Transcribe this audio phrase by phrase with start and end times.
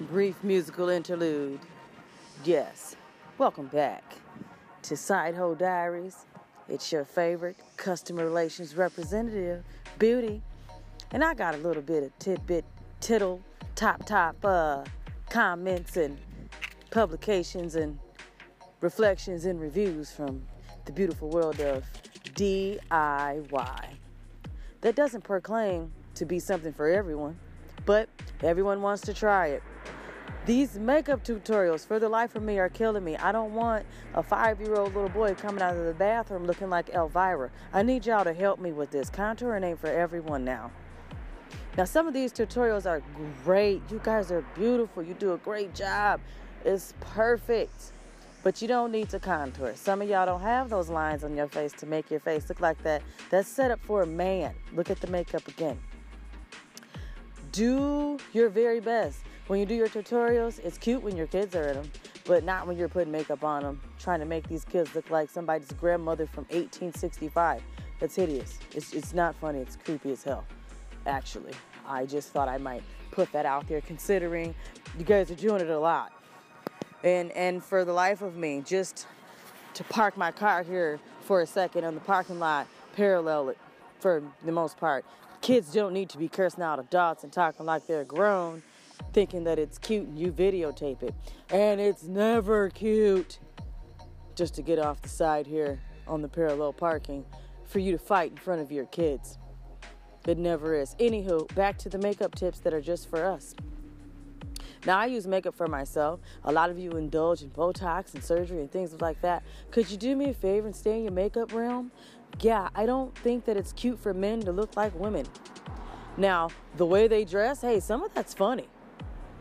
[0.00, 1.60] brief musical interlude.
[2.42, 2.96] Yes,
[3.36, 4.02] welcome back
[4.82, 6.24] to Sideho Diaries.
[6.70, 9.62] It's your favorite customer relations representative,
[9.98, 10.40] Beauty.
[11.12, 12.64] And I got a little bit of tidbit,
[13.00, 13.42] tittle,
[13.74, 14.82] top, top uh,
[15.28, 16.18] comments and
[16.90, 17.98] publications and
[18.80, 20.42] reflections and reviews from
[20.86, 21.84] the beautiful world of
[22.34, 23.86] DIY.
[24.80, 27.38] That doesn't proclaim to be something for everyone,
[27.86, 28.08] but
[28.42, 29.62] everyone wants to try it.
[30.46, 33.16] These makeup tutorials, for the life of me, are killing me.
[33.16, 36.68] I don't want a five year old little boy coming out of the bathroom looking
[36.68, 37.50] like Elvira.
[37.72, 39.08] I need y'all to help me with this.
[39.08, 40.70] Contouring ain't for everyone now.
[41.78, 43.02] Now, some of these tutorials are
[43.42, 43.82] great.
[43.90, 45.02] You guys are beautiful.
[45.02, 46.20] You do a great job.
[46.62, 47.92] It's perfect.
[48.42, 49.72] But you don't need to contour.
[49.74, 52.60] Some of y'all don't have those lines on your face to make your face look
[52.60, 53.02] like that.
[53.30, 54.54] That's set up for a man.
[54.74, 55.80] Look at the makeup again.
[57.54, 61.68] Do your very best when you do your tutorials, it's cute when your kids are
[61.68, 61.92] in them,
[62.24, 65.30] but not when you're putting makeup on them, trying to make these kids look like
[65.30, 67.62] somebody's grandmother from 1865.
[68.00, 68.58] That's hideous.
[68.74, 70.44] It's, it's not funny, it's creepy as hell,
[71.06, 71.52] actually.
[71.86, 74.52] I just thought I might put that out there considering
[74.98, 76.12] you guys are doing it a lot.
[77.04, 79.06] And, and for the life of me, just
[79.74, 83.58] to park my car here for a second on the parking lot, parallel it
[84.00, 85.04] for the most part.
[85.44, 88.62] Kids don't need to be cursing out adults and talking like they're grown
[89.12, 91.14] thinking that it's cute and you videotape it.
[91.50, 93.40] And it's never cute
[94.36, 97.26] just to get off the side here on the parallel parking
[97.66, 99.36] for you to fight in front of your kids.
[100.26, 100.94] It never is.
[100.98, 103.54] Anywho, back to the makeup tips that are just for us.
[104.86, 106.20] Now, I use makeup for myself.
[106.44, 109.42] A lot of you indulge in Botox and surgery and things like that.
[109.70, 111.90] Could you do me a favor and stay in your makeup realm?
[112.40, 115.26] Yeah, I don't think that it's cute for men to look like women.
[116.16, 118.68] Now, the way they dress, hey, some of that's funny.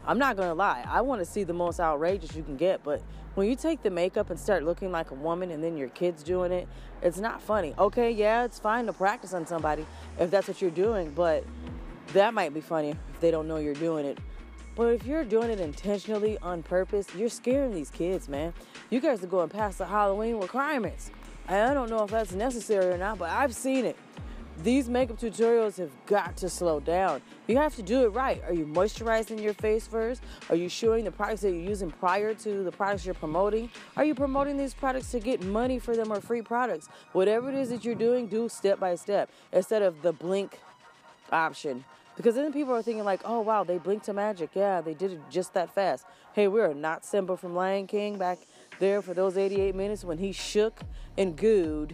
[0.06, 3.02] I'm not gonna lie, I wanna see the most outrageous you can get, but
[3.36, 6.24] when you take the makeup and start looking like a woman and then your kid's
[6.24, 6.68] doing it,
[7.02, 7.74] it's not funny.
[7.80, 9.86] Okay, yeah, it's fine to practice on somebody
[10.20, 11.44] if that's what you're doing, but
[12.14, 14.20] that might be funny if they don't know you're doing it.
[14.76, 18.54] But if you're doing it intentionally on purpose, you're scaring these kids, man.
[18.90, 21.12] You guys are going past the Halloween requirements.
[21.48, 23.96] I don't know if that's necessary or not, but I've seen it.
[24.62, 27.22] These makeup tutorials have got to slow down.
[27.48, 28.42] You have to do it right.
[28.46, 30.22] Are you moisturizing your face first?
[30.50, 33.70] Are you showing the products that you're using prior to the products you're promoting?
[33.98, 36.88] Are you promoting these products to get money for them or free products?
[37.14, 40.60] Whatever it is that you're doing, do step by step instead of the blink
[41.32, 41.84] option.
[42.16, 44.52] Because then people are thinking like, oh wow, they blinked to magic.
[44.54, 46.06] Yeah, they did it just that fast.
[46.34, 48.40] Hey, we are not Simba from Lion King back
[48.80, 50.80] there for those 88 minutes when he shook
[51.18, 51.94] and gooed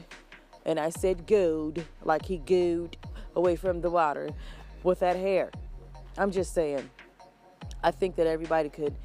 [0.66, 2.96] and I said gooed, like he gooed
[3.36, 4.30] away from the water
[4.84, 5.52] with that hair.
[6.18, 6.90] I'm just saying,
[7.84, 8.96] I think that everybody could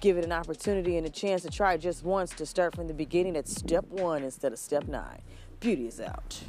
[0.00, 2.94] give it an opportunity and a chance to try just once to start from the
[2.94, 5.20] beginning at step one instead of step nine.
[5.60, 6.42] Beauty is out.